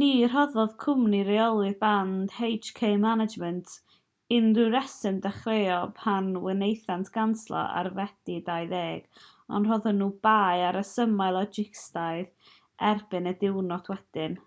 [0.00, 3.96] ni roddodd cwmni rheoli'r band hk management inc.
[4.36, 8.86] unrhyw reswm dechreuol pan wnaethant ganslo ar fedi 20
[9.58, 12.54] ond rhoddon nhw'r bai ar resymau logistaidd
[12.92, 14.38] erbyn y diwrnod wedyn